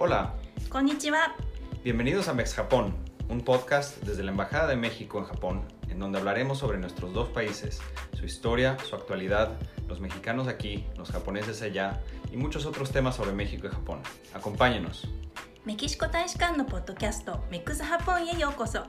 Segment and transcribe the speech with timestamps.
[0.00, 0.34] Hola,
[0.70, 1.36] こんにちは。
[1.84, 2.94] bienvenidos a Mex Japón,
[3.28, 7.28] un podcast desde la Embajada de México en Japón, en donde hablaremos sobre nuestros dos
[7.28, 7.80] países,
[8.14, 9.50] su historia, su actualidad,
[9.88, 12.02] los mexicanos aquí, los japoneses allá
[12.32, 14.00] y muchos otros temas sobre México y Japón.
[14.34, 15.08] Acompáñenos.
[15.64, 18.84] メキシコ大使館のポッドキャストメックスハポンへようこそ。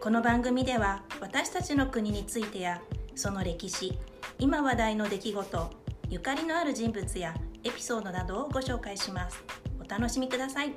[0.00, 2.80] この番組では私たちの国についてや
[3.16, 3.98] その歴史、
[4.38, 5.70] 今話題の出来事、
[6.10, 7.34] ゆかりのある人物や
[7.64, 9.42] エピソードなどをご紹介します。
[9.88, 10.74] お楽しみください。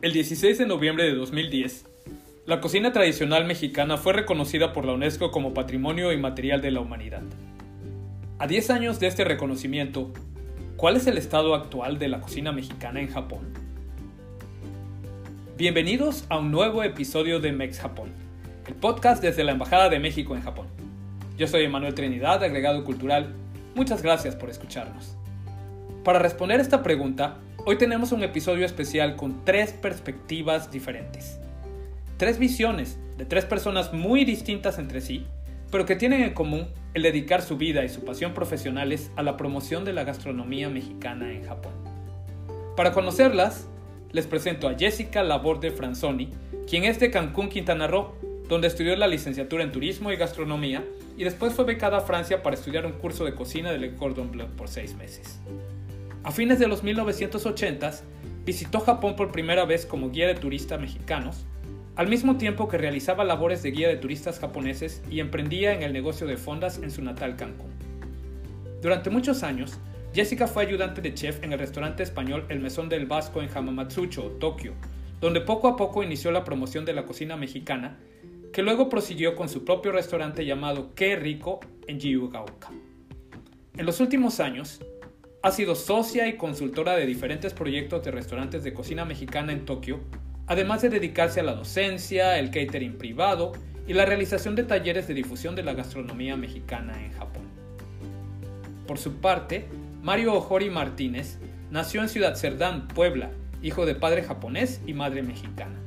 [0.00, 1.84] El 16 de noviembre de 2010,
[2.46, 7.22] la cocina tradicional mexicana fue reconocida por la UNESCO como Patrimonio Inmaterial de la Humanidad.
[8.38, 10.12] A 10 años de este reconocimiento,
[10.76, 13.61] ¿cuál es el estado actual de la cocina mexicana en Japón?
[15.55, 18.09] Bienvenidos a un nuevo episodio de Mex Japón,
[18.65, 20.65] el podcast desde la Embajada de México en Japón.
[21.37, 23.35] Yo soy Emanuel Trinidad, agregado cultural.
[23.75, 25.15] Muchas gracias por escucharnos.
[26.03, 27.37] Para responder esta pregunta,
[27.67, 31.39] hoy tenemos un episodio especial con tres perspectivas diferentes.
[32.17, 35.27] Tres visiones de tres personas muy distintas entre sí,
[35.69, 39.37] pero que tienen en común el dedicar su vida y su pasión profesionales a la
[39.37, 41.73] promoción de la gastronomía mexicana en Japón.
[42.75, 43.67] Para conocerlas,
[44.13, 46.29] les presento a Jessica Laborde Franzoni,
[46.69, 48.13] quien es de Cancún, Quintana Roo,
[48.47, 50.85] donde estudió la licenciatura en Turismo y Gastronomía
[51.17, 54.47] y después fue becada a Francia para estudiar un curso de cocina del Cordon Bleu
[54.55, 55.39] por seis meses.
[56.23, 58.01] A fines de los 1980s,
[58.45, 61.45] visitó Japón por primera vez como guía de turistas mexicanos,
[61.95, 65.93] al mismo tiempo que realizaba labores de guía de turistas japoneses y emprendía en el
[65.93, 67.71] negocio de fondas en su natal Cancún.
[68.81, 69.79] Durante muchos años,
[70.13, 74.37] Jessica fue ayudante de chef en el restaurante español El Mesón del Vasco en Hamamatsucho,
[74.39, 74.73] Tokio,
[75.19, 77.97] donde poco a poco inició la promoción de la cocina mexicana,
[78.51, 82.69] que luego prosiguió con su propio restaurante llamado Qué Rico en Jiyugaoka.
[83.75, 84.81] En los últimos años,
[85.41, 89.99] ha sido socia y consultora de diferentes proyectos de restaurantes de cocina mexicana en Tokio,
[90.45, 93.53] además de dedicarse a la docencia, el catering privado
[93.87, 97.43] y la realización de talleres de difusión de la gastronomía mexicana en Japón.
[98.85, 99.65] Por su parte,
[100.03, 101.37] Mario Ojori Martínez
[101.71, 103.31] nació en Ciudad Cerdán, Puebla,
[103.61, 105.79] hijo de padre japonés y madre mexicana.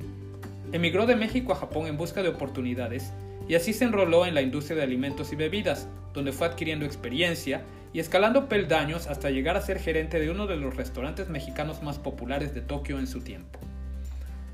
[0.72, 3.12] Emigró de México a Japón en busca de oportunidades
[3.46, 7.64] y así se enroló en la industria de alimentos y bebidas, donde fue adquiriendo experiencia
[7.92, 11.98] y escalando peldaños hasta llegar a ser gerente de uno de los restaurantes mexicanos más
[11.98, 13.58] populares de Tokio en su tiempo.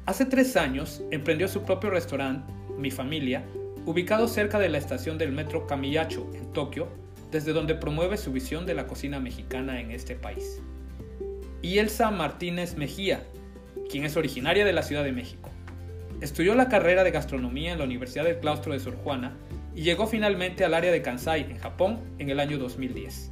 [0.06, 3.44] Hace tres años emprendió su propio restaurante, Mi Familia,
[3.86, 6.88] ubicado cerca de la estación del metro Kamiyacho en Tokio,
[7.32, 10.60] desde donde promueve su visión de la cocina mexicana en este país.
[11.62, 13.24] Y Elsa Martínez Mejía,
[13.90, 15.48] quien es originaria de la Ciudad de México.
[16.20, 19.34] Estudió la carrera de gastronomía en la Universidad del Claustro de Sor Juana
[19.74, 23.30] y llegó finalmente al área de Kansai, en Japón, en el año 2010.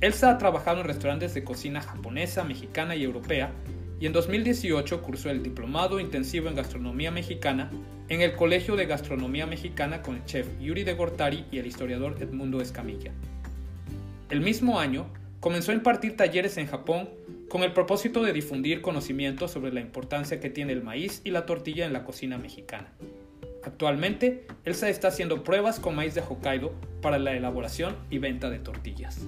[0.00, 3.50] Elsa ha trabajado en restaurantes de cocina japonesa, mexicana y europea,
[3.98, 7.70] y en 2018 cursó el Diplomado Intensivo en Gastronomía Mexicana
[8.08, 12.16] en el Colegio de Gastronomía Mexicana con el chef Yuri de Gortari y el historiador
[12.20, 13.12] Edmundo Escamilla.
[14.30, 15.06] El mismo año,
[15.40, 17.08] comenzó a impartir talleres en Japón
[17.48, 21.46] con el propósito de difundir conocimientos sobre la importancia que tiene el maíz y la
[21.46, 22.92] tortilla en la cocina mexicana.
[23.62, 28.58] Actualmente, Elsa está haciendo pruebas con maíz de Hokkaido para la elaboración y venta de
[28.58, 29.26] tortillas.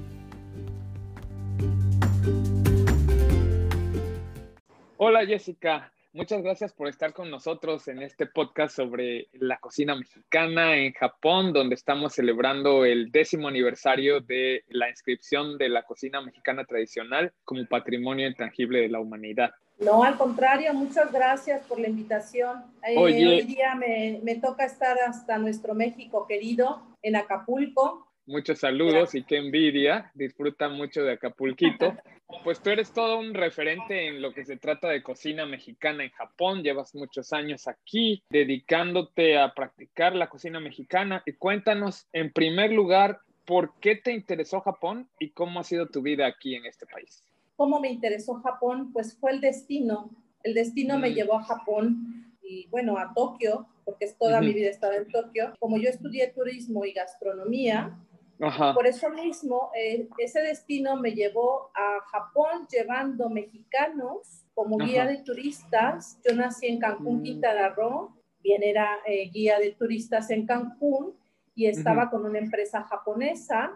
[5.00, 10.76] Hola Jessica, muchas gracias por estar con nosotros en este podcast sobre la cocina mexicana
[10.76, 16.64] en Japón, donde estamos celebrando el décimo aniversario de la inscripción de la cocina mexicana
[16.64, 19.52] tradicional como patrimonio intangible de la humanidad.
[19.78, 22.64] No, al contrario, muchas gracias por la invitación.
[22.84, 22.96] Eh.
[22.98, 28.07] Hoy día me, me toca estar hasta nuestro México querido, en Acapulco.
[28.28, 31.96] Muchos saludos y qué envidia, disfruta mucho de Acapulquito.
[32.44, 36.10] Pues tú eres todo un referente en lo que se trata de cocina mexicana en
[36.10, 42.70] Japón, llevas muchos años aquí dedicándote a practicar la cocina mexicana y cuéntanos en primer
[42.70, 46.84] lugar por qué te interesó Japón y cómo ha sido tu vida aquí en este
[46.86, 47.24] país.
[47.56, 48.92] ¿Cómo me interesó Japón?
[48.92, 50.10] Pues fue el destino.
[50.42, 51.14] El destino me Mm.
[51.14, 54.56] llevó a Japón y bueno, a Tokio, porque toda mi Ujú.
[54.58, 55.54] vida he estado en Tokio.
[55.58, 57.98] Como yo estudié turismo y gastronomía,
[58.40, 58.72] Ajá.
[58.74, 65.18] Por eso mismo, eh, ese destino me llevó a Japón llevando mexicanos como guía de
[65.18, 66.18] turistas.
[66.28, 67.22] Yo nací en Cancún, Mm.
[67.22, 71.14] Quintana Roo, bien era eh, guía de turistas en Cancún
[71.54, 73.72] y estaba con una empresa japonesa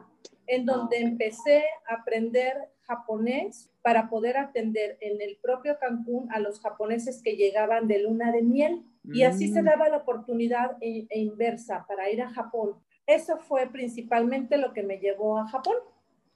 [0.47, 6.61] en donde empecé a aprender japonés para poder atender en el propio Cancún a los
[6.61, 8.85] japoneses que llegaban de luna de miel.
[9.05, 9.65] Y así se Mm.
[9.65, 12.77] daba la oportunidad e, e inversa para ir a Japón.
[13.07, 15.77] Eso fue principalmente lo que me llevó a Japón.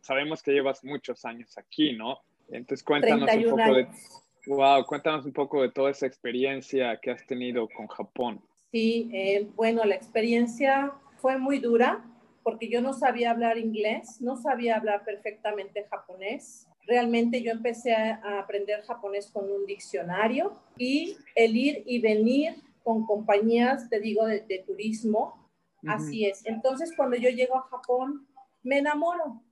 [0.01, 2.19] Sabemos que llevas muchos años aquí, ¿no?
[2.49, 3.89] Entonces cuéntanos un 31 poco de,
[4.47, 8.41] wow, cuéntanos un poco de toda esa experiencia que has tenido con Japón.
[8.71, 12.05] Sí, eh, bueno, la experiencia fue muy dura
[12.43, 16.69] porque yo no sabía hablar inglés, no sabía hablar perfectamente japonés.
[16.87, 22.55] Realmente yo empecé a, a aprender japonés con un diccionario y el ir y venir
[22.85, 25.46] con compañías, te digo, de, de turismo.
[25.87, 26.45] Así es.
[26.47, 28.27] Entonces, cuando yo llego a Japón,
[28.63, 29.43] me enamoro.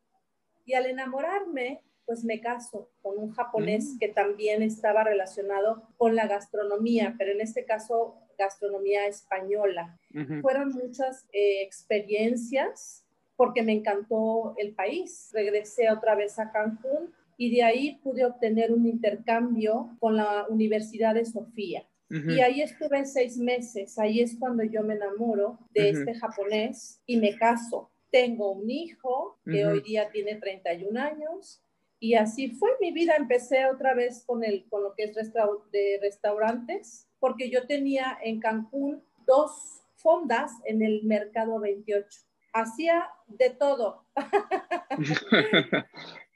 [0.64, 3.98] Y al enamorarme, pues me caso con un japonés Mm.
[3.98, 9.98] que también estaba relacionado con la gastronomía, pero en este caso gastronomía española.
[10.42, 13.04] Fueron muchas eh, experiencias
[13.36, 15.30] porque me encantó el país.
[15.32, 21.14] Regresé otra vez a Cancún y de ahí pude obtener un intercambio con la Universidad
[21.14, 21.84] de Sofía.
[22.10, 23.98] Y ahí estuve seis meses.
[23.98, 27.90] Ahí es cuando yo me enamoro de este japonés y me caso.
[28.10, 31.62] Tengo un hijo que hoy día tiene 31 años.
[31.98, 33.14] Y así fue mi vida.
[33.16, 38.18] Empecé otra vez con, el, con lo que es resta- de restaurantes, porque yo tenía
[38.22, 42.06] en Cancún dos fondas en el mercado 28.
[42.52, 44.04] Hacía de todo,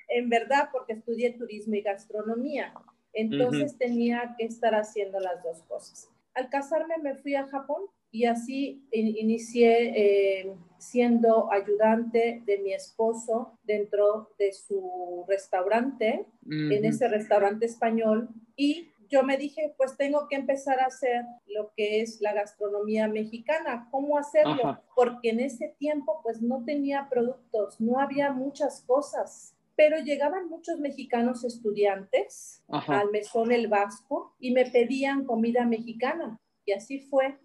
[0.09, 2.73] en verdad, porque estudié turismo y gastronomía.
[3.21, 6.09] Entonces tenía que estar haciendo las dos cosas.
[6.35, 9.93] Al casarme me fui a Japón y así in- inicié
[10.41, 16.27] eh, siendo ayudante de mi esposo dentro de su restaurante,
[16.73, 18.29] en ese restaurante español.
[18.57, 23.09] Y yo me dije, pues tengo que empezar a hacer lo que es la gastronomía
[23.09, 23.89] mexicana.
[23.91, 24.53] ¿Cómo hacerlo?
[24.69, 24.83] Ajá.
[24.95, 29.55] Porque en ese tiempo pues no tenía productos, no había muchas cosas.
[29.79, 32.99] Pero llegaban muchos mexicanos estudiantes Ajá.
[32.99, 36.37] al mesón El Vasco y me pedían comida mexicana.
[36.65, 37.39] Y así fue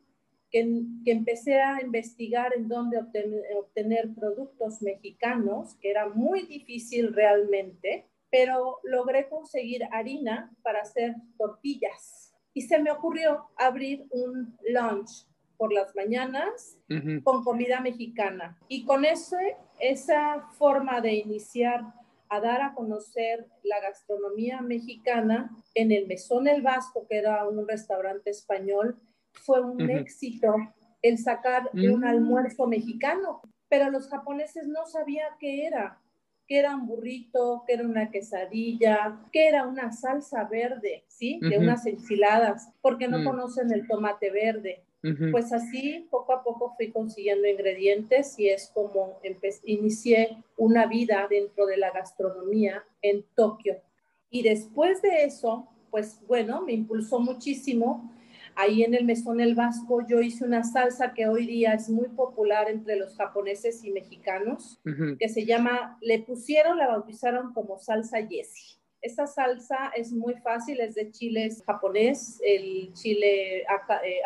[0.50, 7.13] que, que empecé a investigar en dónde obtener, obtener productos mexicanos, que era muy difícil
[7.13, 12.33] realmente, pero logré conseguir harina para hacer tortillas.
[12.56, 16.80] Y se me ocurrió abrir un lunch por las mañanas
[17.24, 18.57] con comida mexicana.
[18.68, 21.94] Y con ese, esa forma de iniciar
[22.35, 27.68] a dar a conocer la gastronomía mexicana en el Mesón El Vasco, que era un
[27.68, 28.97] restaurante español,
[29.33, 30.53] fue un éxito
[31.01, 32.06] el sacar un Mm.
[32.06, 33.41] almuerzo mexicano.
[33.69, 36.00] Pero los japoneses no sabían qué era,
[36.47, 41.39] que era un burrito, que era una quesadilla, que era una salsa verde, ¿sí?
[41.41, 43.24] De unas enchiladas, porque no Mm.
[43.25, 44.83] conocen el tomate verde.
[45.31, 49.19] Pues así, poco a poco fui consiguiendo ingredientes y es como
[49.65, 53.81] inicié una vida dentro de la gastronomía en Tokio.
[54.29, 58.09] Y después de eso, pues bueno, me impulsó muchísimo.
[58.55, 62.07] Ahí en el Mesón El Vasco yo hice una salsa que hoy día es muy
[62.07, 64.79] popular entre los japoneses y mexicanos,
[65.19, 68.82] que se llama, le pusieron, la bautizaron como salsa Yesi.
[69.03, 74.21] Esta salsa es muy fácil, es de chile japonés, el chile aka, eh,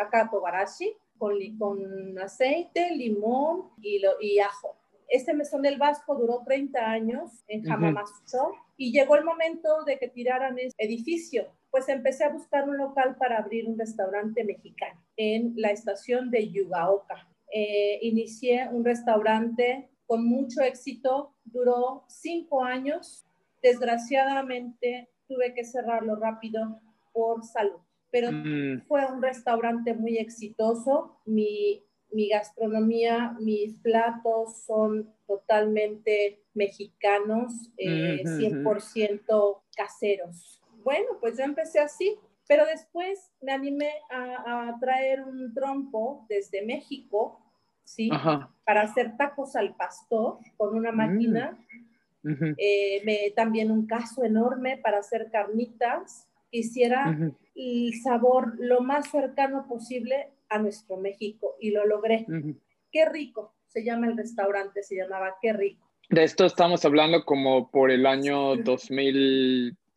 [1.18, 4.78] con, con aceite, limón y, lo, y ajo.
[5.10, 7.70] Este mesón del Vasco duró 30 años en.
[7.70, 8.38] Hamamatsu
[8.78, 11.48] y llegó el momento de que tiraran ese edificio.
[11.72, 16.50] Pues empecé a buscar un local para abrir un restaurante mexicano en la estación de
[16.50, 17.28] Yugaoka.
[17.52, 23.27] Eh, inicié un restaurante con mucho éxito, duró cinco años.
[23.68, 26.80] Desgraciadamente tuve que cerrarlo rápido
[27.12, 27.80] por salud,
[28.12, 28.82] pero Mm.
[28.88, 31.20] fue un restaurante muy exitoso.
[31.26, 38.38] Mi, mi gastronomía, mis platos son totalmente mexicanos, eh, Ujú, ujú.
[38.38, 40.62] 100% caseros.
[40.84, 42.16] Bueno, pues yo empecé así,
[42.48, 47.42] pero después me animé a, a traer un trompo desde México,
[47.84, 48.10] ¿sí?
[48.14, 48.54] Ajá.
[48.66, 51.58] Para hacer tacos al pastor con una máquina.
[52.58, 56.28] Eh, me, también un caso enorme para hacer carnitas.
[56.50, 57.36] Quisiera Ujú.
[57.56, 62.26] el sabor lo más cercano posible a nuestro México y lo logré.
[62.92, 65.88] Qué rico, se llama el restaurante, se llamaba Qué rico.
[66.10, 68.56] De esto estamos hablando como por el año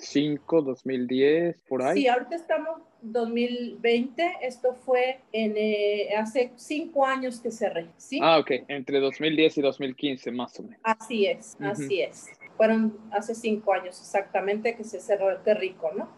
[0.00, 2.00] 2005, 2010, por ahí.
[2.02, 8.18] Sí, ahorita estamos 2020, esto fue en, eh, hace cinco años que cerré, ¿sí?
[8.22, 10.80] Ah, ok, entre 2010 y 2015 más o menos.
[10.82, 12.28] Así es, así es.
[12.56, 16.10] Fueron hace cinco años exactamente que se cerró Qué rico, ¿no?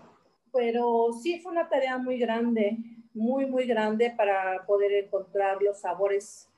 [0.52, 2.78] Pero sí fue una tarea muy grande,
[3.14, 6.48] muy, muy grande para poder encontrar los sabores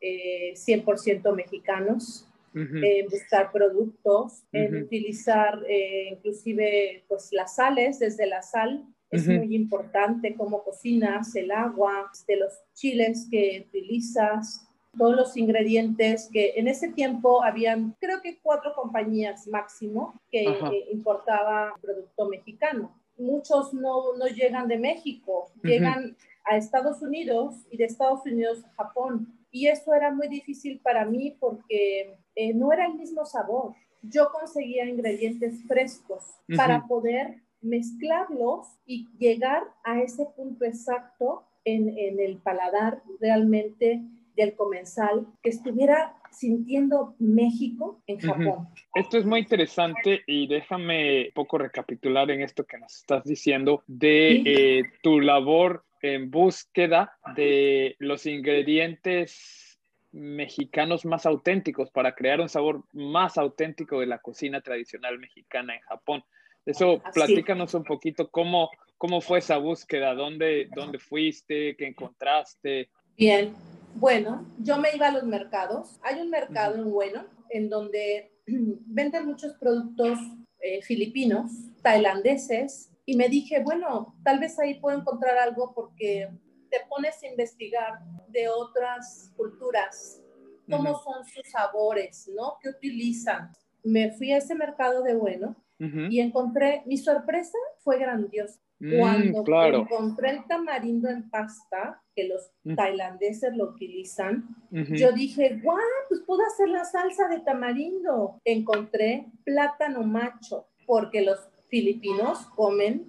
[0.00, 8.42] eh, 100% mexicanos, En buscar productos, en utilizar eh, inclusive pues las sales, desde la
[8.42, 15.36] sal, es muy importante cómo cocinas, el agua, de los chiles que utilizas, todos los
[15.36, 20.44] ingredientes que en ese tiempo habían, creo que cuatro compañías máximo que
[20.92, 22.92] importaba producto mexicano.
[23.16, 28.84] Muchos no, no llegan de México, llegan a Estados Unidos y de Estados Unidos a
[28.84, 29.32] Japón.
[29.50, 33.74] Y eso era muy difícil para mí porque eh, no era el mismo sabor.
[34.02, 36.24] Yo conseguía ingredientes frescos
[36.56, 44.02] para poder mezclarlos y llegar a ese punto exacto en, en el paladar realmente
[44.36, 48.68] del comensal que estuviera sintiendo México en Japón.
[48.94, 53.82] Esto es muy interesante y déjame un poco recapitular en esto que nos estás diciendo
[53.86, 59.80] de eh, tu labor en búsqueda de los ingredientes
[60.12, 65.80] mexicanos más auténticos para crear un sabor más auténtico de la cocina tradicional mexicana en
[65.80, 66.22] Japón.
[66.66, 72.90] Eso, platícanos un poquito cómo, cómo fue esa búsqueda, dónde, dónde fuiste, qué encontraste.
[73.16, 73.52] Bien,
[73.94, 75.98] bueno, yo me iba a los mercados.
[76.02, 80.18] Hay un mercado en Bueno en donde venden muchos productos
[80.60, 81.50] eh, filipinos,
[81.82, 86.30] tailandeses, y me dije, bueno, tal vez ahí puedo encontrar algo porque
[86.70, 90.22] te pones a investigar de otras culturas,
[90.70, 92.56] cómo son sus sabores, ¿no?
[92.62, 93.52] ¿Qué utilizan?
[93.82, 98.58] Me fui a ese mercado de Bueno y encontré, mi sorpresa fue grandiosa.
[98.80, 102.74] Mm, Cuando encontré el tamarindo en pasta, que los mm.
[102.74, 105.78] tailandeses lo utilizan, yo dije, guau,
[106.08, 108.40] pues puedo hacer la salsa de tamarindo.
[108.44, 111.38] Encontré plátano macho, porque los
[111.68, 113.06] filipinos comen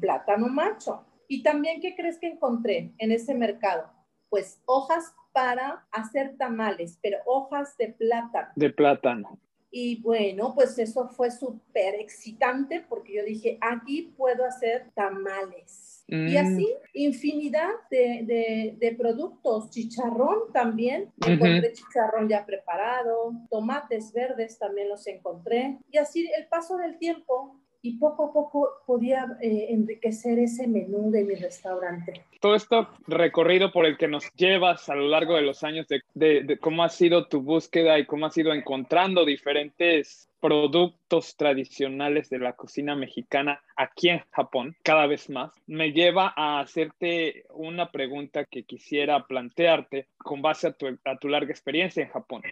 [0.00, 1.04] plátano macho.
[1.28, 3.90] Y también, ¿qué crees que encontré en ese mercado?
[4.28, 8.48] Pues hojas para hacer tamales, pero hojas de plátano.
[8.56, 9.38] De plátano.
[9.78, 16.02] Y bueno, pues eso fue súper excitante porque yo dije, aquí puedo hacer tamales.
[16.08, 16.36] Y mm.
[16.38, 19.68] así, infinidad de, de, productos.
[19.68, 21.12] Chicharrón también.
[21.26, 23.34] Encontré chicharrón ya preparado.
[23.50, 25.78] Tomates verdes también los encontré.
[25.90, 31.12] Y así el paso del tiempo y poco a poco podía eh, enriquecer ese menú
[31.12, 32.24] de mi restaurante.
[32.40, 36.02] Todo esto recorrido por el que nos llevas a lo largo de los años de,
[36.14, 42.40] de, cómo ha sido tu búsqueda y cómo has ido encontrando diferentes productos tradicionales de
[42.40, 48.44] la cocina mexicana aquí en Japón, cada vez más, me lleva a hacerte una pregunta
[48.44, 52.42] que quisiera plantearte con base a tu, a tu larga experiencia en Japón.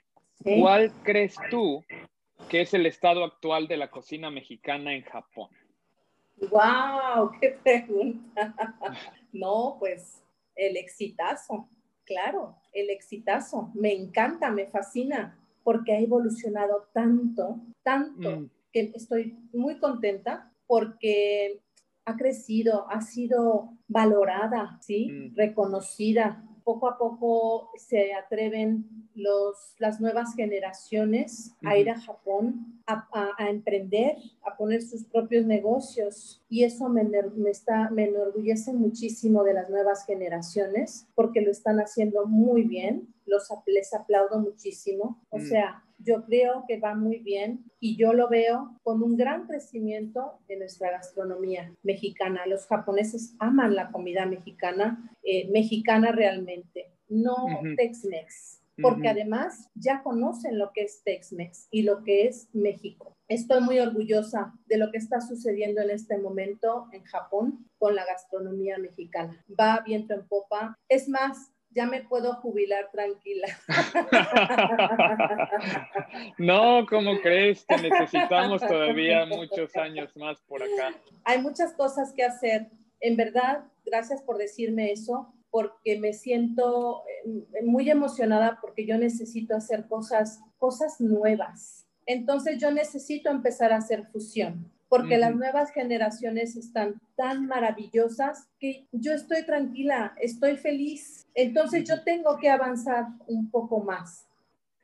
[0.43, 1.85] ¿Cuál crees tú
[2.49, 5.51] ¿Qué es el estado actual de la cocina mexicana en Japón?
[6.37, 7.33] ¡Wow!
[7.41, 8.55] ¡Qué pregunta!
[9.33, 10.23] No, pues
[10.55, 11.69] el exitazo,
[12.05, 13.73] claro, el exitazo.
[13.75, 18.51] Me encanta, me fascina, porque ha evolucionado tanto, tanto, mm.
[18.73, 21.61] que estoy muy contenta porque
[22.05, 25.11] ha crecido, ha sido valorada, ¿sí?
[25.11, 25.35] Mm.
[25.35, 26.45] Reconocida.
[26.65, 34.17] Poco a poco se atreven los, las nuevas generaciones a ir a Japón, a, emprender,
[34.43, 36.43] a poner sus propios negocios.
[36.49, 41.79] Y eso me, me, está, me enorgullece muchísimo de las nuevas generaciones porque lo están
[41.79, 43.15] haciendo muy bien.
[43.27, 45.23] Los, les aplaudo muchísimo.
[45.31, 49.47] O sea, yo creo que va muy bien y yo lo veo con un gran
[49.47, 52.47] crecimiento de nuestra gastronomía mexicana.
[52.47, 57.35] Los japoneses aman la comida mexicana, eh, mexicana realmente, no
[57.77, 63.17] Tex-Mex porque además ya conocen lo que es Tex-Mex y lo que es México.
[63.29, 68.05] Estoy muy orgullosa de lo que está sucediendo en este momento en Japón con la
[68.05, 69.45] gastronomía mexicana.
[69.59, 70.77] Va viento en popa.
[70.89, 73.49] Es más, ya me puedo jubilar tranquila.
[76.39, 77.65] No, ¿cómo crees?
[77.67, 80.95] que necesitamos todavía muchos años más por acá.
[81.25, 82.69] Hay muchas cosas que hacer.
[83.01, 89.57] En verdad, gracias por decirme eso porque me siento eh, muy emocionada porque yo necesito
[89.57, 91.87] hacer cosas, cosas nuevas.
[92.07, 98.87] Entonces yo necesito empezar a hacer fusión, porque las nuevas generaciones están tan maravillosas que
[98.93, 101.27] yo estoy tranquila, estoy feliz.
[101.35, 104.29] Entonces yo tengo que avanzar un poco más.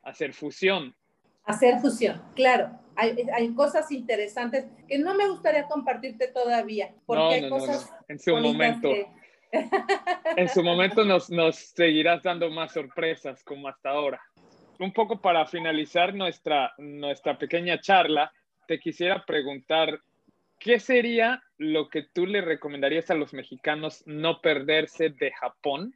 [0.03, 0.95] Hacer fusión.
[1.45, 2.79] Hacer fusión, claro.
[2.95, 8.35] Hay, hay, cosas interesantes que no me gustaría compartirte todavía, porque hay cosas en su
[8.35, 8.89] momento
[10.37, 14.21] en su momento nos, nos seguirás dando más sorpresas como hasta ahora.
[14.79, 18.31] Un poco para finalizar nuestra, nuestra pequeña charla,
[18.71, 19.99] te quisiera preguntar,
[20.57, 25.93] ¿qué sería lo que tú le recomendarías a los mexicanos no perderse de Japón?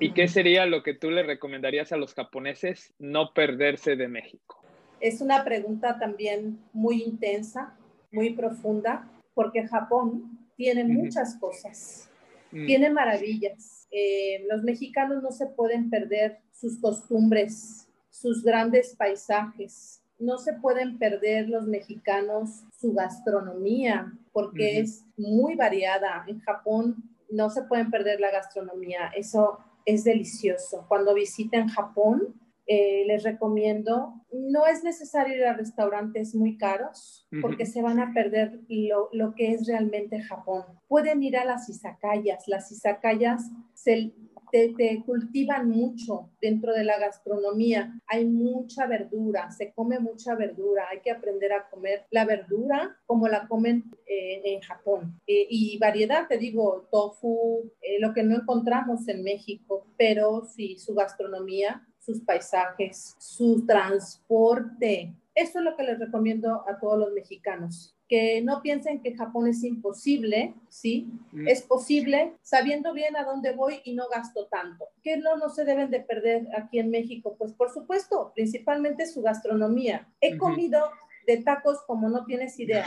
[0.00, 4.60] ¿Y qué sería lo que tú le recomendarías a los japoneses no perderse de México?
[4.98, 7.78] Es una pregunta también muy intensa,
[8.10, 12.10] muy profunda, porque Japón tiene muchas cosas,
[12.50, 12.66] Mm.
[12.66, 13.86] tiene maravillas.
[13.92, 20.02] Eh, los mexicanos no se pueden perder sus costumbres, sus grandes paisajes.
[20.18, 26.24] No se pueden perder los mexicanos su gastronomía, porque es muy variada.
[26.26, 26.96] En Japón
[27.30, 29.10] no se pueden perder la gastronomía.
[29.16, 30.84] Eso es delicioso.
[30.88, 32.34] Cuando visiten Japón,
[32.70, 38.12] eh, les recomiendo, no es necesario ir a restaurantes muy caros porque se van a
[38.12, 40.64] perder lo, lo que es realmente Japón.
[40.86, 42.46] Pueden ir a las izakayas.
[42.46, 44.12] Las izakayas se,
[44.50, 48.00] te, cultivan mucho dentro de la gastronomía.
[48.06, 50.86] Hay mucha verdura, se come mucha verdura.
[50.90, 55.20] Hay que aprender a comer la verdura como la comen eh, en Japón.
[55.26, 60.78] Eh, y variedad, te digo, tofu, eh, lo que no encontramos en México, pero sí
[60.78, 65.14] su gastronomía, sus paisajes, su transporte.
[65.34, 67.97] Eso es lo que les recomiendo a todos los mexicanos.
[68.08, 71.08] Que no piensen que Japón es imposible, ¿sí?
[71.32, 71.46] Mm.
[71.48, 74.86] Es posible sabiendo bien a dónde voy y no gasto tanto.
[75.02, 77.36] ¿Qué no, no se deben de perder aquí en México?
[77.38, 80.08] Pues por supuesto, principalmente su gastronomía.
[80.22, 80.80] He comido
[81.26, 82.86] de tacos como no tienes idea.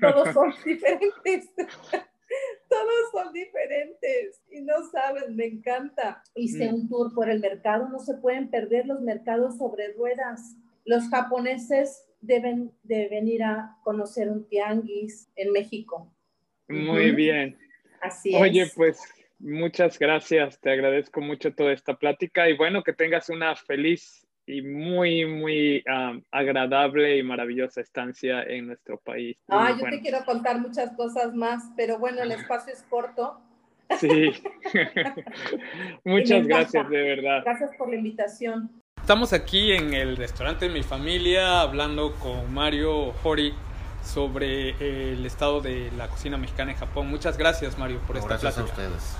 [0.00, 1.50] Todos son diferentes.
[2.68, 6.22] Todos son diferentes y no sabes, me encanta.
[6.34, 6.74] Hice Mm.
[6.74, 10.56] un tour por el mercado, no se pueden perder los mercados sobre ruedas.
[10.84, 16.12] Los japoneses deben de venir a conocer un tianguis en México.
[16.68, 17.56] Muy bien.
[18.00, 18.74] Así Oye, es.
[18.74, 19.00] pues
[19.38, 24.62] muchas gracias, te agradezco mucho toda esta plática y bueno, que tengas una feliz y
[24.62, 29.36] muy, muy um, agradable y maravillosa estancia en nuestro país.
[29.48, 33.40] Ah, yo bueno, te quiero contar muchas cosas más, pero bueno, el espacio es corto.
[33.98, 34.32] Sí.
[36.04, 37.42] muchas gracias, de verdad.
[37.44, 38.70] Gracias por la invitación.
[39.04, 43.52] Estamos aquí en el restaurante de mi familia hablando con Mario Hori
[44.02, 44.70] sobre
[45.12, 47.08] el estado de la cocina mexicana en Japón.
[47.08, 48.82] Muchas gracias, Mario, por esta Gracias a plática.
[48.82, 49.16] ustedes.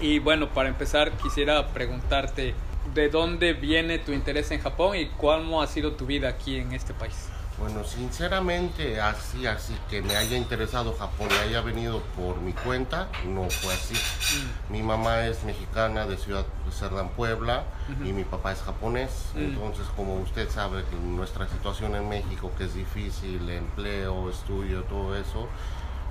[0.00, 2.56] Y bueno, para empezar, quisiera preguntarte
[2.94, 6.72] de dónde viene tu interés en Japón y cómo ha sido tu vida aquí en
[6.72, 7.28] este país.
[7.58, 13.08] Bueno, sinceramente, así, así que me haya interesado Japón y haya venido por mi cuenta,
[13.24, 13.94] no fue así.
[13.94, 17.64] Mm, Mi mamá es mexicana de Ciudad Cerdán, Puebla,
[18.04, 19.30] y mi papá es japonés.
[19.34, 19.38] Mm.
[19.38, 25.16] Entonces, como usted sabe, que nuestra situación en México, que es difícil, empleo, estudio, todo
[25.16, 25.48] eso,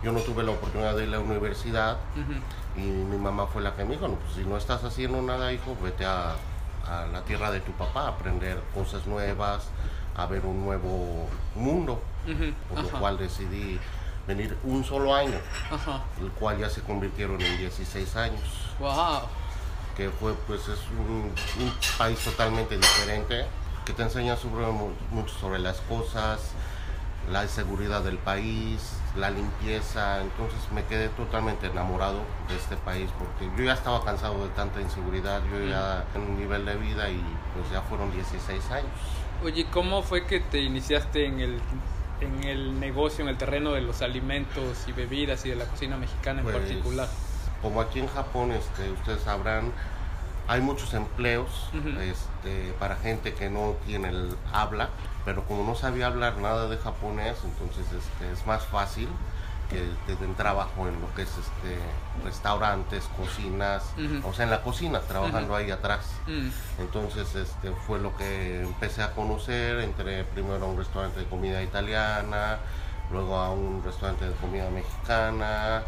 [0.03, 1.97] yo no tuve la oportunidad de ir a la universidad
[2.75, 5.53] y mi mamá fue la que me dijo, no, pues si no estás haciendo nada,
[5.53, 6.36] hijo, vete a,
[6.88, 9.69] a la tierra de tu papá, a aprender cosas nuevas,
[10.17, 12.01] a ver un nuevo mundo,
[12.69, 13.80] por lo cual decidí
[14.28, 15.38] venir un solo año,
[16.21, 18.41] el cual ya se convirtieron en 16 años,
[18.80, 19.21] Wow.
[19.95, 21.32] que fue pues es un,
[21.63, 23.45] un país totalmente diferente,
[23.86, 26.39] que te enseña sobre, mu- mucho sobre las cosas,
[27.32, 28.82] la seguridad del país,
[29.17, 34.43] la limpieza, entonces me quedé totalmente enamorado de este país porque yo ya estaba cansado
[34.43, 37.21] de tanta inseguridad, yo ya en un nivel de vida y
[37.54, 38.91] pues ya fueron 16 años.
[39.43, 41.62] Oye, ¿cómo fue que te iniciaste en el,
[42.21, 45.97] en el negocio, en el terreno de los alimentos y bebidas y de la cocina
[45.97, 47.08] mexicana en Pues, particular?
[47.62, 49.71] Como aquí en Japón, este, ustedes sabrán,
[50.47, 51.69] hay muchos empleos
[52.01, 54.89] este, para gente que no tiene el habla,
[55.25, 59.09] pero como no sabía hablar nada de japonés, entonces este, es más fácil
[59.69, 61.79] que te den trabajo en lo que es este,
[62.23, 63.83] restaurantes, cocinas,
[64.23, 66.05] o sea, en la cocina, trabajando ahí atrás.
[66.27, 66.49] Mm,
[66.81, 71.63] Entonces este, fue lo que empecé a conocer, entré primero a un restaurante de comida
[71.63, 72.59] italiana,
[73.11, 75.81] luego a un restaurante de comida mexicana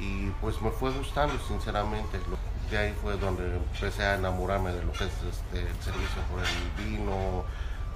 [0.00, 2.18] y pues me fue gustando sinceramente.
[2.70, 6.40] De ahí fue donde empecé a enamorarme de lo que es este, el servicio por
[6.40, 7.44] el vino,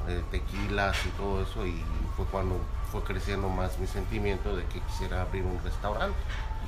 [0.09, 1.83] eh, tequilas y todo eso y
[2.16, 6.16] fue cuando fue creciendo más mi sentimiento de que quisiera abrir un restaurante.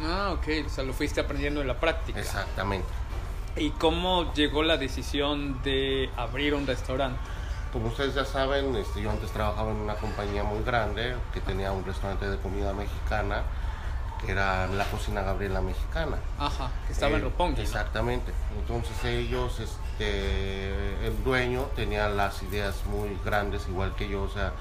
[0.03, 2.20] Ah, ok, o sea, lo fuiste aprendiendo en la práctica.
[2.20, 2.88] Exactamente.
[3.57, 7.18] ¿Y cómo llegó la decisión de abrir un restaurante?
[7.72, 11.72] Como ustedes ya saben, este, yo antes trabajaba en una compañía muy grande que tenía
[11.72, 13.42] un restaurante de comida mexicana,
[14.24, 16.16] que era la cocina Gabriela Mexicana.
[16.38, 17.57] Ajá, que estaba en Eh, Roppongi.
[17.57, 17.62] ¿no?
[17.62, 18.33] Exactamente.
[18.59, 24.22] Entonces ellos, este, el dueño tenía las ideas muy grandes, igual que yo.
[24.22, 24.52] O sea,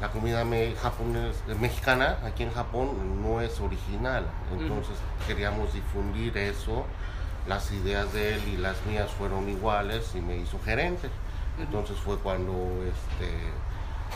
[0.00, 4.26] la comida me- japonés- eh, mexicana aquí en Japón no es original.
[4.52, 6.84] Entonces queríamos difundir eso.
[7.46, 11.08] Las ideas de él y las mías fueron iguales y me hizo gerente.
[11.60, 13.30] Entonces fue cuando este,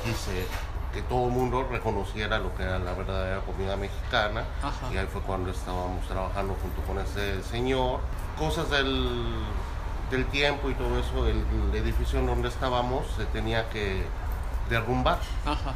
[0.04, 0.44] quise
[0.92, 4.44] que todo el mundo reconociera lo que era la verdadera comida mexicana.
[4.62, 4.92] Ajá.
[4.92, 8.00] Y ahí fue cuando estábamos trabajando junto con ese señor.
[8.38, 9.34] Cosas del,
[10.10, 14.04] del tiempo y todo eso, el, el edificio en donde estábamos se tenía que
[14.68, 15.18] derrumbar.
[15.44, 15.74] Ajá.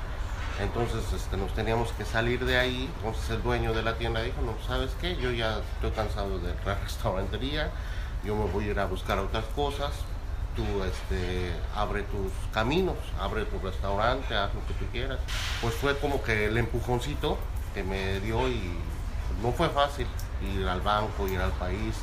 [0.61, 2.91] Entonces este, nos teníamos que salir de ahí.
[2.99, 5.17] Entonces el dueño de la tienda dijo, no, ¿sabes qué?
[5.17, 7.71] Yo ya estoy cansado de la restaurantería,
[8.25, 9.93] yo me voy a ir a buscar otras cosas.
[10.57, 15.19] Tú este, abre tus caminos, abre tu restaurante, haz lo que tú quieras.
[15.61, 17.39] Pues fue como que el empujoncito
[17.75, 18.73] que me dio y
[19.43, 20.07] no fue fácil
[20.43, 21.95] ir al banco, ir al país,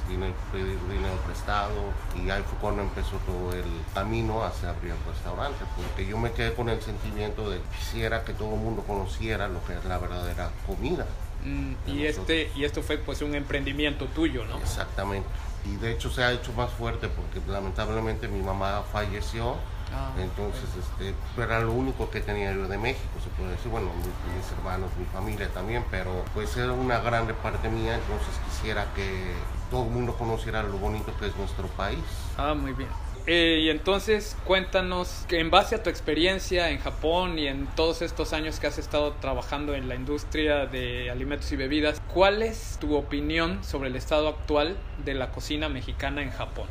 [0.52, 5.64] pedir dinero prestado y ahí fue cuando empezó todo el camino hacia abrir el restaurante,
[5.76, 9.48] porque yo me quedé con el sentimiento de que quisiera que todo el mundo conociera
[9.48, 11.06] lo que es la verdadera comida.
[11.44, 14.58] Mm, y, este, y esto fue pues un emprendimiento tuyo, ¿no?
[14.58, 15.28] Exactamente.
[15.65, 19.58] Y de hecho se ha hecho más fuerte porque lamentablemente mi mamá falleció
[19.93, 23.91] Ah, Entonces, este, era lo único que tenía yo de México, se puede decir, bueno,
[23.97, 29.34] mis, hermanos, mi familia también, pero pues era una grande parte mía, entonces quisiera que
[29.69, 32.04] todo el mundo conociera lo bonito que es nuestro país.
[32.38, 32.89] Ah, muy bien.
[33.28, 38.34] Eh, y entonces cuéntanos, en base a tu experiencia en Japón y en todos estos
[38.34, 42.96] años que has estado trabajando en la industria de alimentos y bebidas, ¿cuál es tu
[42.96, 46.68] opinión sobre el estado actual de la cocina mexicana en Japón?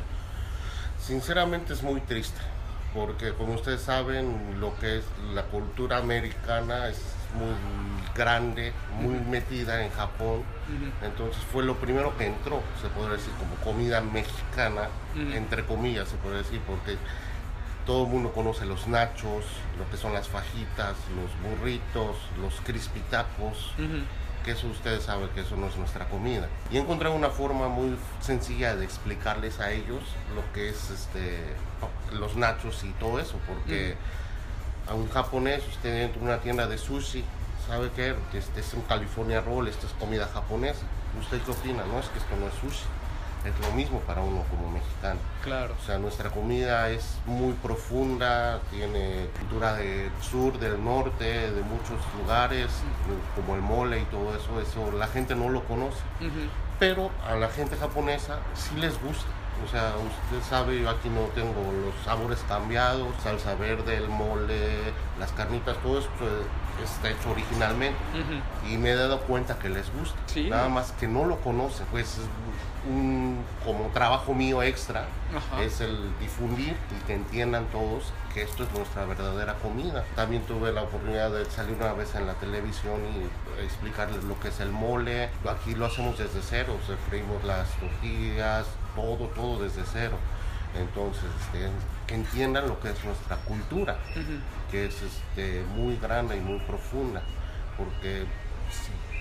[0.99, 2.39] Sinceramente es muy triste
[2.93, 6.99] porque como ustedes saben, lo que es la cultura americana es
[7.35, 7.53] muy
[8.15, 10.43] grande, muy metida en Japón,
[11.01, 16.17] entonces fue lo primero que entró, se puede decir, como comida mexicana, entre comillas, se
[16.17, 16.97] puede decir, porque
[17.85, 19.45] todo el mundo conoce los nachos,
[19.77, 23.73] lo que son las fajitas, los burritos, los crispitacos,
[24.43, 26.47] que eso ustedes saben que eso no es nuestra comida.
[26.71, 30.01] Y encontré una forma muy sencilla de explicarles a ellos
[30.35, 31.55] lo que es este
[32.13, 33.95] los nachos y todo eso, porque
[34.87, 37.23] a un japonés, usted entra en una tienda de sushi,
[37.67, 40.81] sabe que este es un California Roll, esto es comida japonesa.
[41.19, 41.83] ¿Usted qué opina?
[41.85, 42.87] No es que esto no es sushi
[43.45, 45.19] es lo mismo para uno como mexicano.
[45.43, 45.75] Claro.
[45.81, 51.99] O sea, nuestra comida es muy profunda, tiene cultura del sur, del norte, de muchos
[52.19, 52.67] lugares,
[53.35, 56.01] como el mole y todo eso, eso la gente no lo conoce.
[56.79, 59.29] Pero a la gente japonesa sí les gusta.
[59.65, 61.53] O sea, usted sabe, yo aquí no tengo
[61.85, 66.11] los sabores cambiados, salsa verde, el mole, las carnitas, todo esto
[66.83, 67.97] está hecho originalmente.
[68.69, 70.17] Y me he dado cuenta que les gusta.
[70.49, 71.85] Nada más que no lo conocen.
[71.91, 72.17] Pues
[72.89, 75.05] un como trabajo mío extra
[75.61, 80.03] es el difundir y que entiendan todos que esto es nuestra verdadera comida.
[80.15, 84.47] También tuve la oportunidad de salir una vez en la televisión y explicarles lo que
[84.47, 85.29] es el mole.
[85.47, 90.17] Aquí lo hacemos desde cero, se freímos las tortillas, todo, todo desde cero.
[90.75, 91.69] Entonces, este,
[92.07, 93.97] que entiendan lo que es nuestra cultura,
[94.69, 97.21] que es este, muy grande y muy profunda,
[97.77, 98.25] porque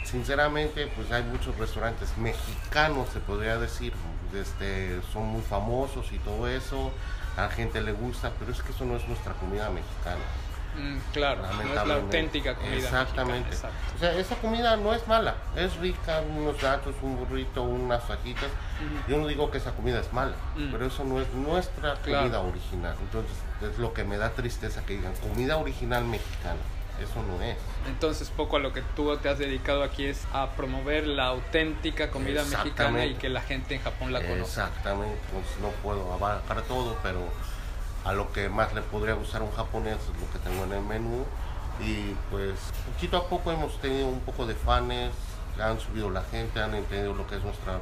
[0.05, 3.93] sinceramente pues hay muchos restaurantes mexicanos, se podría decir,
[4.35, 6.93] este, son muy famosos y todo eso,
[7.37, 10.23] a la gente le gusta, pero es que eso no es nuestra comida mexicana.
[10.77, 12.77] Mm, claro, no es la auténtica comida.
[12.77, 13.57] Exactamente.
[13.97, 18.51] O sea, esa comida no es mala, es rica, unos gatos, un burrito, unas fajitas.
[19.09, 20.71] Yo no digo que esa comida es mala, mm.
[20.71, 22.95] pero eso no es nuestra comida original.
[23.01, 26.61] Entonces, es lo que me da tristeza que digan comida original mexicana.
[27.01, 27.57] Eso no es.
[27.89, 32.11] Entonces, poco a lo que tú te has dedicado aquí es a promover la auténtica
[32.11, 34.67] comida mexicana y que la gente en Japón la conozca.
[34.67, 35.19] Exactamente.
[35.33, 37.21] Pues no puedo abarcar todo, pero
[38.05, 40.73] a lo que más le podría gustar a un japonés es lo que tengo en
[40.73, 41.25] el menú.
[41.81, 42.59] Y pues
[42.93, 45.13] poquito a poco hemos tenido un poco de fans,
[45.61, 47.81] han subido la gente, han entendido lo que es nuestra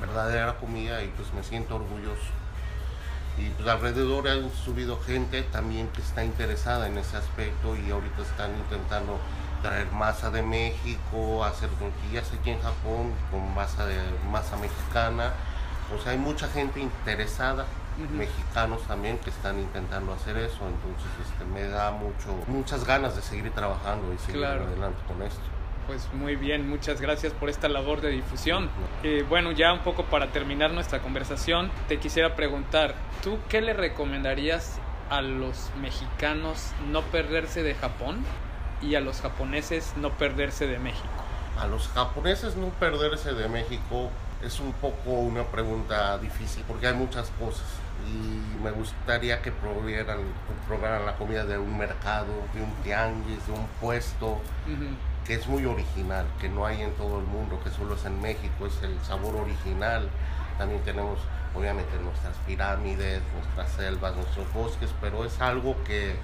[0.00, 2.30] verdadera comida y pues me siento orgulloso.
[3.38, 8.22] Y pues alrededor han subido gente también que está interesada en ese aspecto y ahorita
[8.22, 9.18] están intentando
[9.62, 13.96] traer masa de México, hacer tortillas aquí en Japón con masa de
[14.30, 15.32] masa mexicana.
[15.94, 17.66] O sea, hay mucha gente interesada
[18.12, 23.22] mexicanos también que están intentando hacer eso, entonces este, me da mucho, muchas ganas de
[23.22, 25.42] seguir trabajando y seguir adelante con esto.
[25.86, 28.68] Pues muy bien, muchas gracias por esta labor de difusión.
[29.04, 33.72] Eh, bueno, ya un poco para terminar nuestra conversación, te quisiera preguntar, ¿tú qué le
[33.72, 34.80] recomendarías
[35.10, 38.24] a los mexicanos no perderse de Japón
[38.82, 41.06] y a los japoneses no perderse de México?
[41.56, 44.10] A los japoneses no perderse de México
[44.42, 47.66] es un poco una pregunta difícil porque hay muchas cosas
[48.06, 50.18] y me gustaría que probaran,
[50.68, 54.38] probaran la comida de un mercado, de un tianguis, de un puesto,
[55.24, 58.20] que es muy original, que no hay en todo el mundo, que solo es en
[58.20, 60.08] México, es el sabor original.
[60.58, 61.18] También tenemos
[61.54, 66.14] obviamente nuestras pirámides, nuestras selvas, nuestros bosques, pero es algo que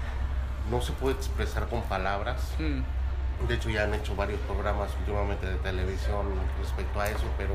[0.71, 2.41] no se puede expresar con palabras.
[2.59, 3.49] Mm.
[3.49, 6.27] De hecho ya han hecho varios programas últimamente de televisión
[6.61, 7.55] respecto a eso, pero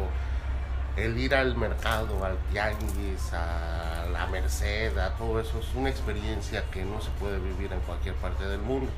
[0.98, 6.64] el ir al mercado, al tianguis, a la merced, a todo eso es una experiencia
[6.72, 8.92] que no se puede vivir en cualquier parte del mundo.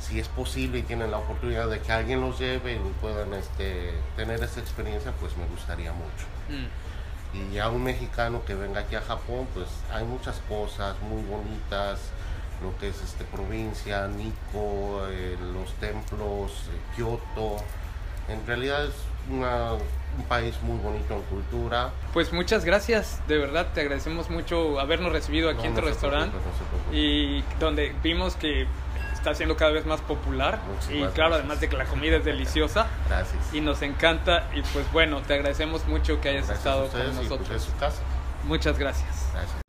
[0.00, 3.92] si es posible y tienen la oportunidad de que alguien los lleve y puedan este,
[4.16, 6.26] tener esta experiencia, pues me gustaría mucho.
[6.50, 7.54] Mm.
[7.54, 12.00] Y a un mexicano que venga aquí a Japón, pues hay muchas cosas muy bonitas,
[12.62, 17.56] lo que es este provincia, Nikko, eh, los templos, eh, Kioto.
[18.28, 18.94] En realidad es
[19.30, 21.92] un país muy bonito en cultura.
[22.12, 26.36] Pues muchas gracias, de verdad te agradecemos mucho habernos recibido aquí en tu restaurante
[26.92, 28.66] y donde vimos que
[29.12, 30.60] está siendo cada vez más popular
[30.90, 32.86] y claro, además de que la comida es deliciosa.
[33.08, 33.54] Gracias.
[33.54, 37.62] Y nos encanta y pues bueno, te agradecemos mucho que hayas estado con pues, nosotros.
[37.62, 38.02] su casa.
[38.44, 39.30] Muchas gracias.
[39.32, 39.62] Gracias.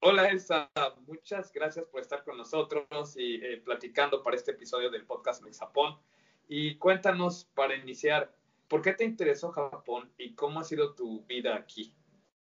[0.00, 0.68] Hola Elsa,
[1.06, 5.60] muchas gracias por estar con nosotros y eh, platicando para este episodio del podcast Mex
[5.60, 5.96] Japón.
[6.54, 8.30] Y cuéntanos para iniciar,
[8.68, 11.94] ¿por qué te interesó Japón y cómo ha sido tu vida aquí?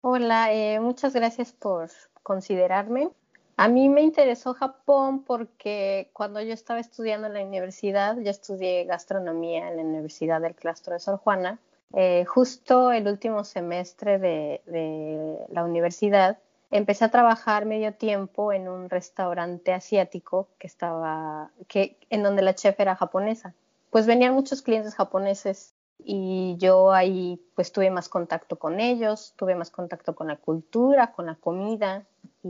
[0.00, 1.90] Hola, eh, muchas gracias por
[2.22, 3.10] considerarme.
[3.58, 8.86] A mí me interesó Japón porque cuando yo estaba estudiando en la universidad, yo estudié
[8.86, 11.58] gastronomía en la Universidad del Claustro de Sor Juana.
[11.92, 16.38] Eh, justo el último semestre de, la universidad,
[16.70, 22.54] empecé a trabajar medio tiempo en un restaurante asiático que estaba, que, en donde la
[22.54, 23.54] chef era japonesa.
[23.92, 29.54] Pues venían muchos clientes japoneses y yo ahí pues tuve más contacto con ellos, tuve
[29.54, 32.06] más contacto con la cultura, con la comida
[32.42, 32.48] y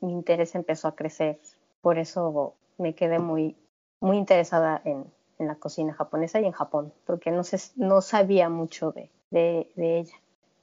[0.00, 1.40] mi interés empezó a crecer.
[1.80, 3.56] Por eso me quedé muy,
[3.98, 5.04] muy interesada en,
[5.40, 9.72] en la cocina japonesa y en Japón, porque no, sé, no sabía mucho de, de,
[9.74, 10.14] de ella.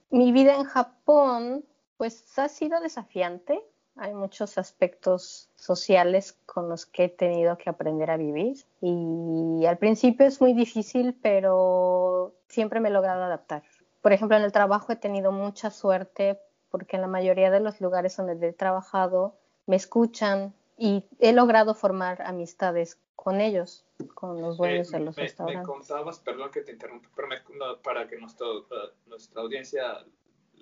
[0.08, 1.62] Mi vida en Japón
[1.98, 3.62] pues ha sido desafiante.
[3.96, 9.78] Hay muchos aspectos sociales con los que he tenido que aprender a vivir y al
[9.78, 13.62] principio es muy difícil, pero siempre me he logrado adaptar.
[14.02, 16.38] Por ejemplo, en el trabajo he tenido mucha suerte
[16.70, 19.34] porque en la mayoría de los lugares donde he trabajado
[19.66, 25.66] me escuchan y he logrado formar amistades con ellos, con los dueños de los restaurantes.
[25.66, 27.28] Me contabas, perdón que te interrumpa, pero
[27.82, 28.66] para que nuestro,
[29.06, 30.04] nuestra audiencia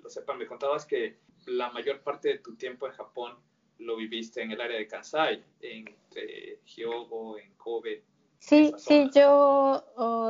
[0.01, 3.35] lo sepa, me contabas que la mayor parte de tu tiempo en Japón
[3.79, 8.03] lo viviste en el área de Kansai, entre Hyogo, en Kobe.
[8.39, 9.83] Sí, sí, yo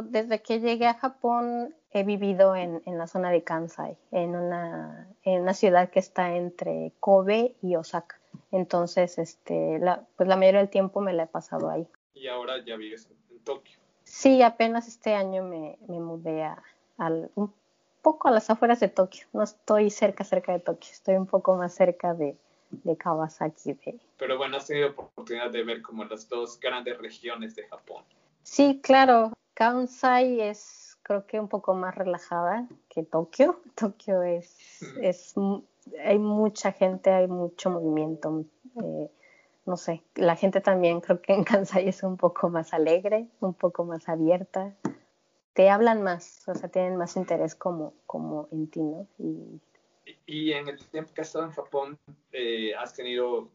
[0.04, 5.08] desde que llegué a Japón he vivido en, en, la zona de Kansai, en una,
[5.23, 8.19] en una ciudad que está entre Kobe y Osaka.
[8.51, 11.88] Entonces, este, la, pues la mayoría del tiempo me la he pasado ahí.
[12.13, 13.78] ¿Y ahora ya vives en, Tokio?
[14.04, 16.63] Sí, apenas este año me, me mudé a,
[16.97, 17.54] al, un
[18.06, 19.26] poco a las afueras de Tokio.
[19.34, 20.91] No estoy cerca, cerca de Tokio.
[20.91, 22.38] Estoy un poco más cerca de,
[22.70, 23.76] de Kawasaki.
[24.20, 28.04] Pero bueno, has tenido oportunidad de ver como las dos grandes regiones de Japón.
[28.44, 29.34] Sí, claro.
[29.56, 33.60] Kansai es creo que un poco más relajada que Tokio.
[33.76, 34.56] Tokio es,
[35.02, 35.34] es
[36.04, 38.46] hay mucha gente, hay mucho movimiento.
[38.84, 39.10] Eh,
[39.65, 43.56] no sé, la gente también creo que en Kansai es un poco más alegre, un
[43.56, 44.76] poco más abierta
[45.56, 49.08] te hablan más, o sea, tienen más interés como, como en ti, ¿no?
[49.18, 49.62] Y,
[50.26, 51.98] y en el tiempo que has estado en Japón,
[52.34, 53.50] eh, ¿has tenido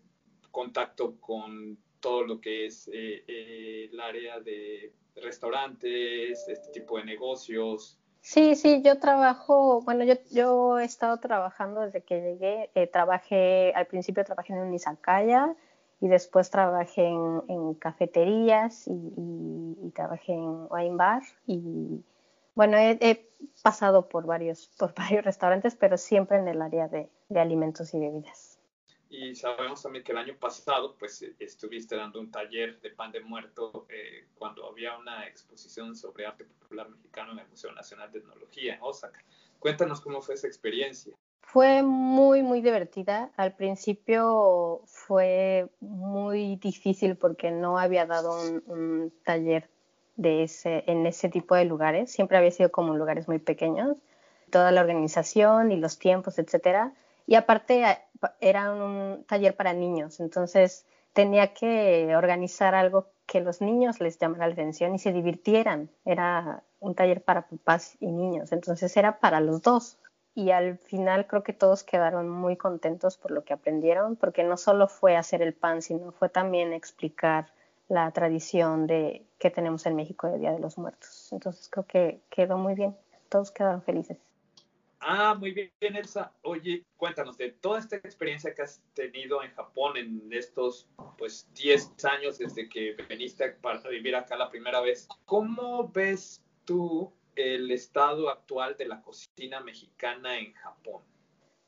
[0.51, 7.05] contacto con todo lo que es eh, eh, el área de restaurantes, este tipo de
[7.05, 7.99] negocios?
[8.23, 13.87] Sí, sí, yo trabajo, bueno, yo, yo he estado trabajando desde que llegué, trabajé, al
[13.87, 15.55] principio trabajé en un izakaya,
[16.01, 22.03] y después trabajé en, cafeterías y, trabajé en wine bar y
[22.55, 23.27] bueno, he,
[23.63, 28.59] pasado por varios, por varios restaurantes, pero siempre en el área de, alimentos y bebidas.
[29.09, 33.21] Y sabemos también que el año pasado, pues, estuviste dando un taller de pan de
[33.21, 38.21] muerto eh, cuando había una exposición sobre arte popular mexicano en el Museo Nacional de
[38.21, 39.25] Etnología en Osaka.
[39.59, 41.17] Cuéntanos cómo fue esa experiencia.
[41.53, 43.33] Fue muy, muy divertida.
[43.37, 49.69] Al principio fue muy difícil porque no había dado un, taller
[50.15, 52.13] de ese, en ese tipo de lugares.
[52.13, 53.97] Siempre había sido como lugares muy pequeños.
[54.51, 56.93] Toda la organización y los tiempos, etcétera.
[57.27, 57.85] Y aparte
[58.41, 64.47] era un taller para niños, entonces tenía que organizar algo que los niños les llamara
[64.47, 65.91] la atención y se divirtieran.
[66.05, 69.99] Era un taller para papás y niños, entonces era para los dos
[70.35, 74.57] y al final creo que todos quedaron muy contentos por lo que aprendieron, porque no
[74.57, 77.53] solo fue hacer el pan, sino fue también explicar
[77.89, 81.29] la tradición de que tenemos en México de Día de los Muertos.
[81.33, 82.97] Entonces creo que quedó muy bien,
[83.29, 84.19] todos quedaron felices.
[85.01, 86.33] Ah, muy bien, Elsa.
[86.43, 92.05] Oye, cuéntanos de toda esta experiencia que has tenido en Japón en estos pues 10
[92.05, 95.09] años desde que viniste para vivir acá la primera vez.
[95.25, 101.03] ¿Cómo ves tú el estado actual de la cocina mexicana en Japón?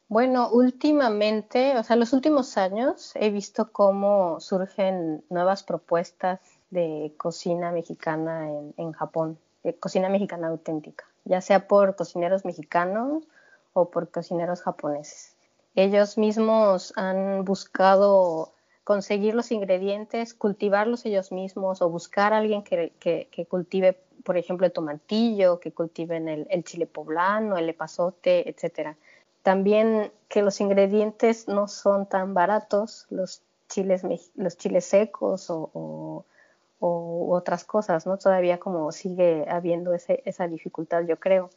[0.08, 7.70] Bueno, últimamente, o sea, los últimos años he visto cómo surgen nuevas propuestas de cocina
[7.70, 13.24] mexicana en, Japón, de cocina mexicana auténtica, ya sea por cocineros mexicanos
[13.72, 15.34] o por cocineros japoneses.
[15.74, 18.52] Ellos mismos han buscado
[18.84, 24.66] conseguir los ingredientes, cultivarlos ellos mismos o buscar a alguien que, que, cultive, por ejemplo,
[24.66, 28.96] el tomatillo, que cultiven el, chile poblano, el epazote, etcétera
[29.42, 34.02] también que los ingredientes no son tan baratos, los chiles,
[34.36, 36.24] los chiles secos o,
[36.80, 38.18] otras cosas, ¿no?
[38.18, 41.48] Todavía como sigue habiendo esa dificultad, yo creo.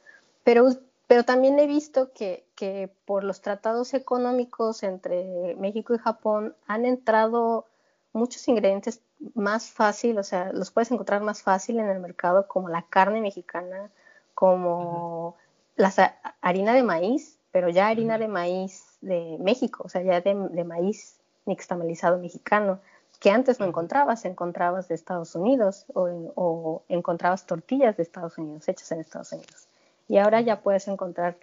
[0.43, 0.69] Pero,
[1.07, 6.85] pero también he visto que, que por los tratados económicos entre México y Japón han
[6.85, 7.65] entrado
[8.13, 9.01] muchos ingredientes
[9.33, 13.21] más fácil, o sea, los puedes encontrar más fácil en el mercado, como la carne
[13.21, 13.91] mexicana,
[14.33, 15.35] como
[15.75, 15.93] la
[16.41, 21.19] harina de maíz, pero ya harina de maíz de México, o sea, ya de, maíz
[21.45, 22.79] nixtamalizado mexicano,
[23.19, 28.91] que antes no encontrabas, encontrabas de Estados Unidos o, encontrabas tortillas de Estados Unidos, hechas
[28.91, 29.64] en Estados Unidos.
[30.07, 31.37] Y ahora ya puedes encontrar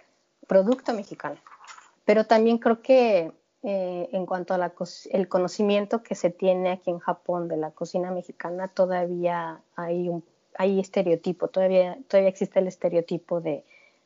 [0.47, 1.37] producto mexicano.
[2.05, 3.31] Pero también creo que
[3.63, 8.67] eh, en cuanto al conocimiento que se tiene aquí en Japón de la cocina mexicana,
[8.67, 10.23] todavía hay un
[10.57, 13.63] estereotipo, todavía, todavía existe el estereotipo de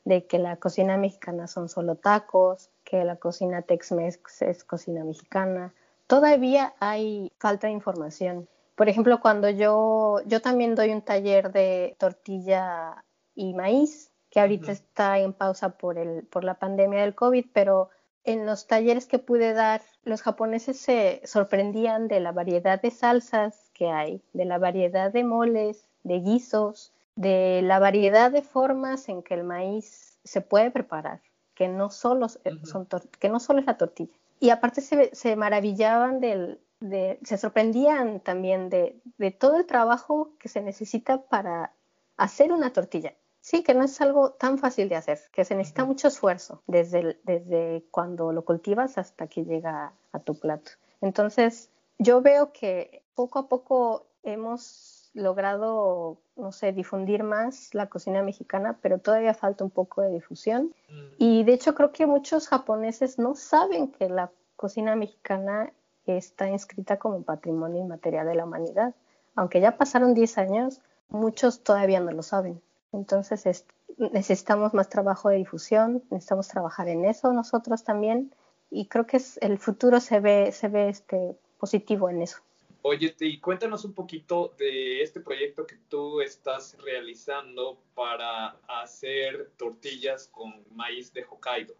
[0.07, 5.73] de que la cocina mexicana son solo tacos, que la cocina Tex-Mex es cocina mexicana.
[6.07, 8.47] Todavía hay falta de información.
[8.75, 13.03] Por ejemplo, cuando yo, yo también doy un taller de tortilla
[13.35, 17.89] y maíz, que ahorita está en pausa por, el, por la pandemia del COVID, pero
[18.23, 23.71] en los talleres que pude dar, los japoneses se sorprendían de la variedad de salsas
[23.73, 29.23] que hay, de la variedad de moles, de guisos, de la variedad de formas en
[29.23, 31.21] que el maíz se puede preparar,
[31.55, 32.87] que no solo, son
[33.19, 34.13] que no solo es la tortilla.
[34.39, 40.31] Y aparte se, se maravillaban del, de, se sorprendían también de, de, todo el trabajo
[40.37, 41.73] que se necesita para
[42.17, 43.15] hacer una tortilla.
[43.47, 47.17] Sí, que no es algo tan fácil de hacer, que se necesita mucho esfuerzo desde,
[47.23, 50.71] desde cuando lo cultivas hasta que llega a tu plato.
[50.99, 58.21] Entonces, yo veo que poco a poco hemos logrado, no sé, difundir más la cocina
[58.21, 60.75] mexicana, pero todavía falta un poco de difusión.
[60.89, 61.05] Mm.
[61.17, 65.71] Y de hecho creo que muchos japoneses no saben que la cocina mexicana
[66.05, 68.93] está inscrita como patrimonio inmaterial de la humanidad.
[69.35, 72.61] Aunque ya pasaron 10 años, muchos todavía no lo saben.
[72.97, 73.65] Entonces
[73.97, 78.33] necesitamos más trabajo de difusión, necesitamos trabajar en eso nosotros también
[78.69, 82.39] y creo que es, el futuro se ve, se ve este, positivo en eso.
[82.81, 90.27] Oye, y cuéntanos un poquito de este proyecto que tú estás realizando para hacer tortillas
[90.27, 91.75] con maíz de Hokkaido.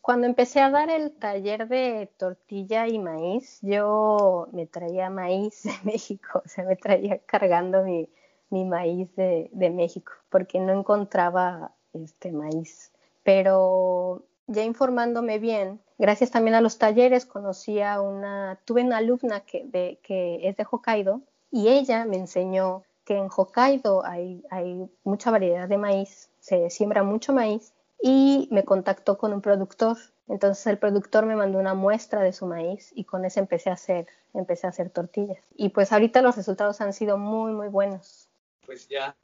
[0.00, 5.72] Cuando empecé a dar el taller de tortilla y maíz, yo me traía maíz de
[5.84, 8.08] México, o sea, me traía cargando mi,
[8.50, 12.92] maíz de, de, México, porque no encontraba este maíz.
[13.22, 19.40] Pero ya informándome bien, gracias también a los talleres, conocí a una, tuve una alumna
[19.40, 24.90] que, de, que es de Hokkaido y ella me enseñó que en Hokkaido hay, hay
[25.04, 29.96] mucha variedad de maíz, se siembra mucho maíz y me contactó con un productor.
[30.28, 33.74] Entonces el productor me mandó una muestra de su maíz y con eso empecé a
[33.74, 35.38] hacer, empecé a hacer tortillas.
[35.56, 38.25] Y pues ahorita los resultados han sido muy, muy buenos.
[38.66, 39.16] Pues ya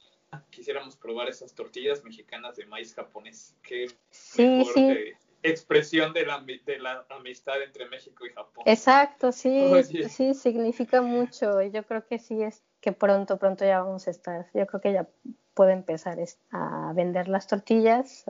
[0.49, 3.55] quisiéramos probar esas tortillas mexicanas de maíz japonés.
[3.61, 5.13] Qué sí, sí.
[5.43, 8.63] expresión de la, de la, amistad entre México y Japón.
[8.65, 11.61] Exacto, sí, sí, significa mucho.
[11.61, 14.47] Yo creo que sí es que pronto, pronto ya vamos a estar.
[14.53, 15.07] Yo creo que ya
[15.53, 16.17] puede empezar
[16.51, 18.25] a vender las tortillas.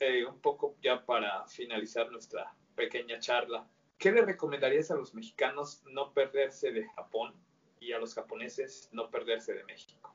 [0.00, 5.82] Eh, un poco ya para finalizar nuestra pequeña charla, ¿qué le recomendarías a los mexicanos
[5.86, 7.34] no perderse de Japón
[7.78, 10.12] y a los japoneses no perderse de México?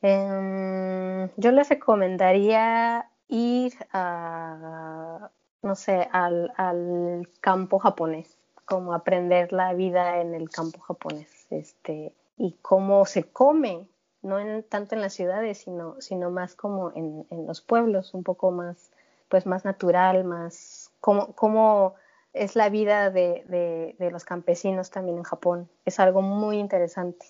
[0.00, 5.30] Em, yo les recomendaría ir a,
[5.62, 12.12] no sé, al, al, campo japonés, como aprender la vida en el campo japonés, este,
[12.36, 13.88] y cómo se come,
[14.22, 18.22] no en, tanto en las ciudades, sino, sino más como en, en los pueblos, un
[18.22, 18.92] poco más,
[19.28, 21.94] pues más natural, más, como, como
[22.34, 25.68] es la vida de, de, de los campesinos también en Japón.
[25.84, 27.26] Es algo muy interesante.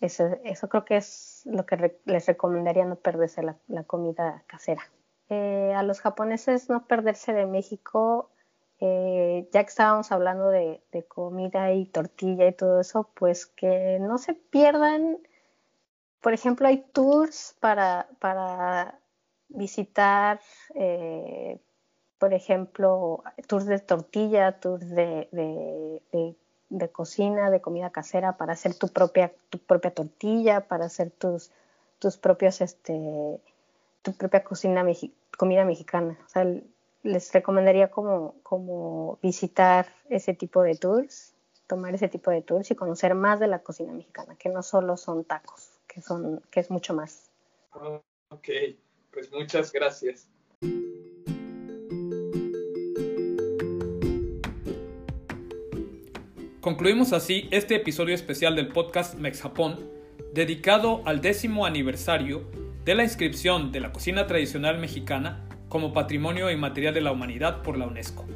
[0.00, 4.82] Eso, eso creo que es lo que les recomendaría no perderse la, comida casera.
[5.28, 8.30] Eh, a los japoneses no perderse de México,
[8.80, 14.18] eh, ya que estábamos hablando de, comida y tortilla y todo eso, pues que no
[14.18, 15.18] se pierdan.
[16.20, 18.98] Por ejemplo, hay tours para, para
[19.48, 20.40] visitar
[20.74, 21.60] eh,
[22.20, 26.36] por ejemplo, tours de tortilla, tours de, de, de,
[26.92, 31.50] cocina, de comida casera, para hacer tu propia, tu propia tortilla, para hacer tus,
[31.98, 33.40] tus propios, este,
[34.02, 34.84] tu propia cocina,
[35.36, 36.18] comida mexicana.
[36.26, 36.46] O sea,
[37.02, 41.34] les recomendaría como, como visitar ese tipo de tours,
[41.66, 44.96] tomar ese tipo de tours y conocer más de la cocina mexicana, que no solo
[44.96, 47.30] son tacos, que, son, que es mucho más.
[48.28, 48.48] Ok,
[49.12, 50.28] pues muchas gracias.
[56.60, 59.80] Concluimos así este episodio especial del podcast Mex Japón,
[60.34, 62.44] dedicado al décimo aniversario
[62.84, 67.78] de la inscripción de la cocina tradicional mexicana como Patrimonio Inmaterial de la Humanidad por
[67.78, 68.26] la UNESCO.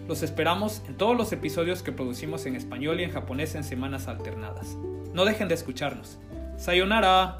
[0.06, 4.06] Los esperamos en todos los episodios que producimos en español y en japonés en semanas
[4.06, 4.76] alternadas.
[5.14, 6.18] No dejen de escucharnos.
[6.56, 7.38] ¡Sayonara!